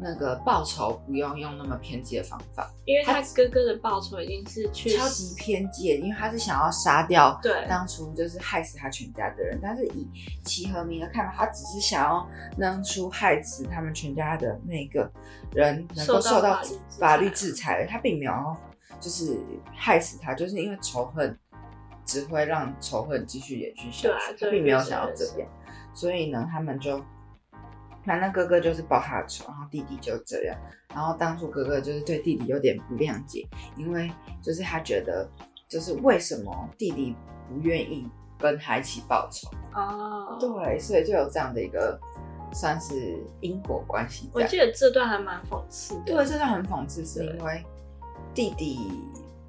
[0.00, 9.58] 那个报仇不用用那么偏激的方法，因为他哥哥的报仇已经是去超级偏激，因为他是想要杀掉对当初就是害死他全家的人。
[9.62, 10.08] 但是以
[10.42, 15.08] 齐和明的看法，他只是想要弄出害死他们全家的那个
[15.52, 18.32] 人能够受到法律制裁法律制裁，他并没有
[19.00, 19.38] 就是
[19.72, 21.38] 害死他，就是因为仇恨
[22.04, 25.48] 只会让仇恨继续延续下去，他并没有想要这样。
[25.92, 27.00] 所以呢，他们就，
[28.04, 30.56] 反正哥哥就是报他的仇，然后弟弟就这样。
[30.88, 34.10] 然后当初哥哥就是对弟弟有点不谅解，因为
[34.42, 35.28] 就是他觉得，
[35.68, 37.16] 就是为什么弟弟
[37.48, 39.48] 不愿意跟他一起报仇？
[39.74, 41.98] 哦，对，所以就有这样的一个
[42.52, 44.30] 算是因果关系。
[44.32, 46.02] 我记得这段还蛮讽刺的。
[46.06, 47.64] 对，这段很讽刺，是因为
[48.34, 48.90] 弟弟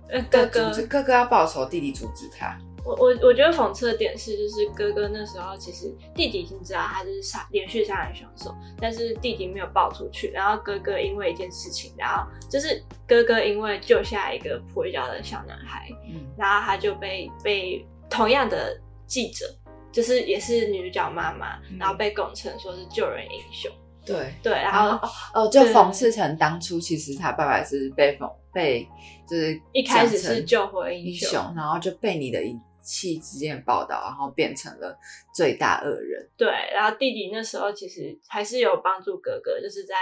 [0.09, 2.57] 呃，哥哥哥哥要报仇，弟弟阻止他。
[2.83, 10.29] 我我我觉得讽刺的点是，就是哥哥那时候其实弟弟已经知道他是杀连续杀人凶手，但是弟弟没有报出去。
[10.29, 19.47] 然后哥哥因为一件事情，然后就是哥哥因为救下一个跛脚的小男孩，嗯，然后他就被被同样的记者，
[19.91, 23.71] 就是也是女主角妈妈，嗯然后被拱成说是救人英雄。
[24.05, 24.33] 对。
[24.43, 28.87] 对，然后哦，就对讽刺成当初其实他爸爸是被讽被
[29.27, 34.95] 就是一开始是救火英英雄雄，然后就被你的一气之间的报道，然后变成了
[35.33, 36.29] 最大恶人。
[36.37, 39.95] 对，然后弟弟那时候其实还是有帮助哥哥，就是在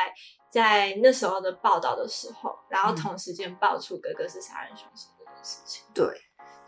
[0.51, 6.05] 在那时候的报道的时候，然后嗯同时间爆出哥哥是杀人凶手这件事情，对，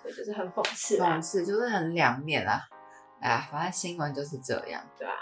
[0.01, 2.61] 所以就是很讽刺啊讽，刺就是很两面啊。
[3.19, 4.81] 哎呀，反正新闻就是这样。
[4.97, 5.13] 对啊，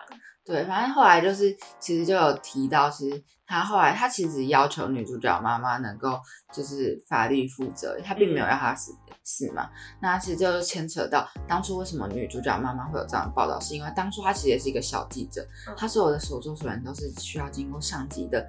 [0.45, 6.19] 对，反正后来就是，其实就有提到，其实他后来他其实要求女主角妈妈能够
[6.51, 8.91] 就是法律负责，他并没有嗯让她死
[9.23, 9.69] 死嘛。
[10.01, 18.45] 那其实就是牵扯到当初为什么女主角妈妈会有这样的报道，是因为当初她其实也是一个小记者，嗯她所有的所作所为都是需要经过上级的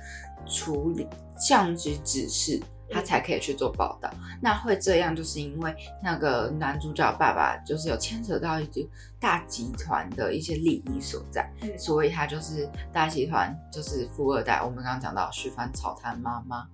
[0.46, 1.06] 处理、
[1.38, 2.60] 上级指示。
[2.94, 4.08] 她才可以去做报道。
[4.40, 8.88] 那会这样，就是因为那个男主角爸爸就是有牵扯到一个
[9.18, 14.62] 大集团的一些利益所在，嗯所以他就是大集团就是富二代。
[14.62, 16.64] 我们刚刚讲到徐帆炒他妈妈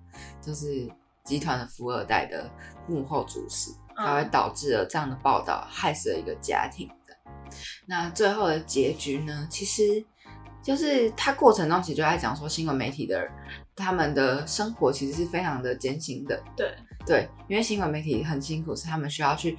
[0.43, 0.87] 就是
[1.25, 2.51] 集团的富二代的
[2.87, 7.17] 幕后主使，嗯才会导致了这样的报道，害死了一个家庭的。
[7.87, 9.49] 那最后的结局呢？
[9.51, 9.83] 其实
[10.63, 13.31] 就是他过程中其实就在讲说，新闻媒体的人
[13.77, 16.43] 他们的生活其实是非常的艰辛的。
[16.57, 16.75] 对，
[17.07, 19.57] 对，因为新闻媒体很辛苦，是他们需要去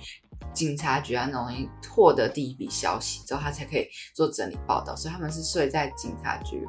[0.54, 6.68] 警察局啊那种东西获得第一笔消息之后，他才可以做整理报道，所以他们是睡在警察局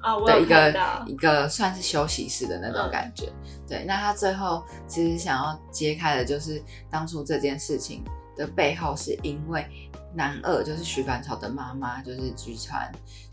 [0.00, 3.32] 啊，我的一个一个算是休息室的那种嗯感觉。
[3.66, 8.04] 对，那他最后其实想要揭开的就是当初这件事情
[8.36, 9.66] 的背后，是因为
[10.14, 12.92] 男二就是徐凡超的妈妈，就是集团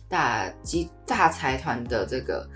[0.09, 2.47] 大集大财团的这个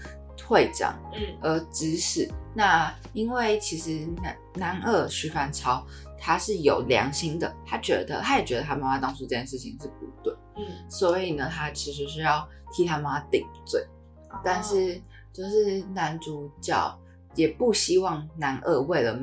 [0.45, 1.37] 会长，嗯。
[1.41, 2.29] 而指使。
[2.53, 5.85] 那因为其实男男二徐凡超
[6.17, 13.85] 他是有良心的，他觉得他也觉得他妈妈当初这件事情是不对，嗯，所以呢，他其实是要替他妈顶罪。
[14.31, 14.39] 哦。
[14.43, 14.99] 但是
[15.31, 16.99] 就是男主角
[17.35, 19.15] 也不希望男二为了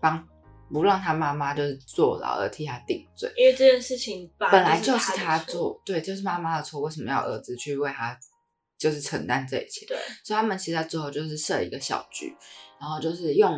[0.00, 0.24] 帮
[0.72, 8.16] 不让他妈妈就是坐牢而替他顶罪，因为这件事情本来就就是他错，做，对，就是妈妈的错，为什么要儿子去为他
[8.80, 9.84] 就是承担这一切？
[9.86, 12.34] 对，所以他们其实在最后就是设一个小局，
[12.80, 13.54] 然后就是用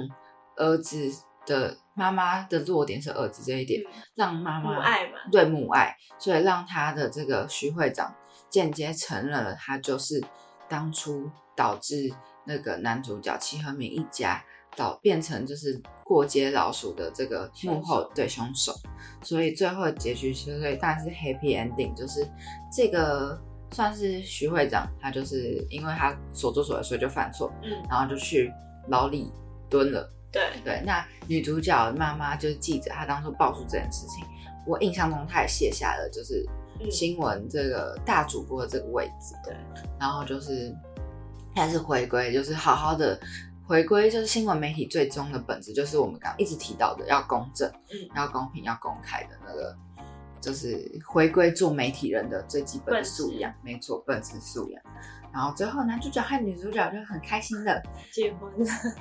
[0.56, 1.10] 儿子
[1.46, 8.12] 的妈妈的弱点是儿子这一点，嗯让妈妈母爱嘛，对母爱，所以让他的这个徐会长
[8.50, 10.22] 间接承认了他就是
[10.68, 12.12] 当初导致
[12.44, 14.44] 那个男主角齐和明一家
[14.76, 18.74] 导变成就是过街老鼠的这个幕后对凶手，
[19.22, 22.26] 所以最后的结局其实当然是 happy ending，就是
[22.74, 23.40] 这个
[23.72, 28.52] 算是徐会长他就是因为他所作所为，所以就犯错，嗯，然后就去
[28.88, 29.32] 牢里
[29.70, 30.08] 蹲了。
[30.30, 34.24] 对，对，那女主角的妈妈就是记者，她当初爆出这件事情，
[34.66, 36.46] 我印象中她也卸下了就是
[36.80, 39.54] 嗯新闻这个大主播的这个位置，对，
[39.98, 40.74] 然后就是
[41.54, 43.18] 开始回归，就是好好的
[43.66, 49.76] 回归，就是新闻媒体最终的本质，就是我们刚刚一直提到的要公正，嗯要公平，要公开的那个。
[50.42, 54.82] 就是回归做媒体人的最基本的素养，没错，本质素养。
[55.32, 57.82] 然后最后男主角和女主角就很开心的
[58.12, 58.52] 结婚，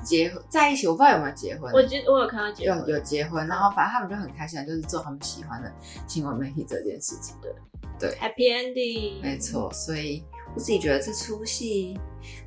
[0.02, 5.70] 结婚在一起，我不知道有没有结婚，我觉我有看到结婚，有有结婚，然后反正他们就很开心，就是做他们喜欢的
[6.08, 7.36] 新闻媒体这件事情。
[8.00, 10.24] 对，Happy Ending，没错，所以
[10.56, 12.00] 我自己觉得这出戏，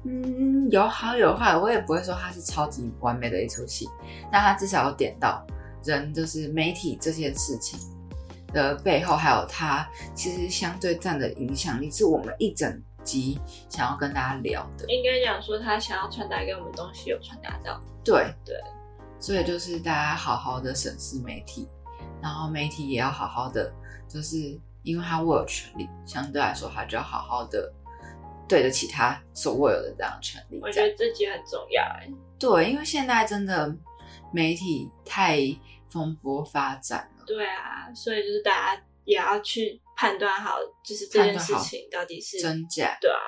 [0.05, 3.87] 嗯，有好有坏，我也不会说它是超级完美的一出戏，
[4.33, 5.47] 但它至少有点到
[5.85, 7.79] 人就是媒体这件事情
[8.55, 13.39] 的背后，还有它其实相对占的影响力，是我们一整集
[13.69, 14.87] 想要跟大家聊的。
[14.89, 18.59] 应该讲说他想要传达给我们东西有传达到，对对，
[19.19, 21.69] 所以就是大家好好的审视媒体，
[22.23, 23.71] 然后媒体也要好好的，
[24.09, 27.71] 就是因为他握有权利，相对来说他就要好好的
[28.49, 30.61] 对得起他所握有的这样权利。
[30.63, 33.75] 我觉得这集很重要哎，对，因为现在真的
[34.33, 35.41] 媒体太
[35.93, 43.19] 蓬勃发展了，对啊，所以就是大家也要去判断好，就是这件事情到底是真假，对啊，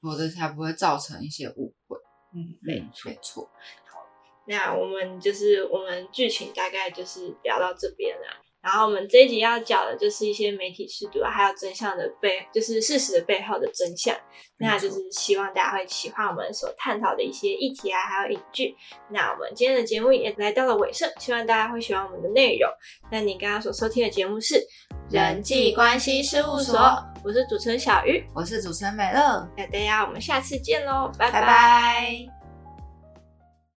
[0.00, 1.96] 否则才不会造成一些误会。
[2.34, 3.44] 嗯，没错没错，
[3.86, 4.00] 好
[4.46, 8.40] 那我们就是我们剧情大概就是聊到这边啦。
[8.64, 14.16] 然后我们这一集要讲的就是一些媒体试读啊，还有真相的背，就是事实的背后的真相。
[14.56, 18.74] 那就是希望大家会喜欢我们所探讨的一些议题啊，还有影剧。
[19.10, 22.70] 那我们今天的节目也来到了尾声，希望大家会喜欢我们的内容。
[23.10, 24.64] 那你刚刚所收听的节目是
[25.10, 26.78] 人际关系事务所，
[27.22, 32.33] 我是主持人小鱼，我是主持人美乐，那大家我们下次见喽，拜拜拜。